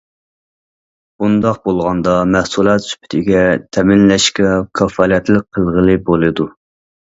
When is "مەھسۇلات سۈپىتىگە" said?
2.37-3.45